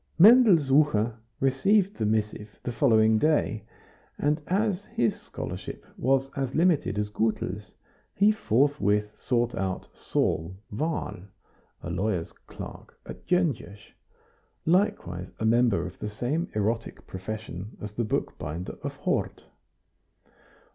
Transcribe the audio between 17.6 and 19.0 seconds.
as the bookbinder of